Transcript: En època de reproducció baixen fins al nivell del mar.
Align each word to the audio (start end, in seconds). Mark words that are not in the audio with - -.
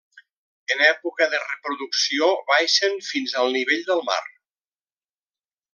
En 0.75 0.79
època 0.85 1.27
de 1.33 1.41
reproducció 1.43 2.31
baixen 2.49 2.99
fins 3.11 3.37
al 3.43 3.53
nivell 3.59 3.87
del 3.91 4.03
mar. 4.09 4.21